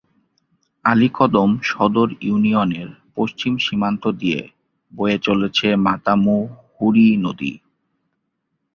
আলীকদম 0.85 1.49
সদর 1.63 2.09
ইউনিয়নের 2.21 2.89
পশ্চিম 3.15 3.53
সীমান্ত 3.57 4.03
দিয়ে 4.21 4.41
বয়ে 4.91 5.17
চলেছে 5.17 5.67
মাতামুহুরী 5.85 7.07
নদী। 7.17 7.53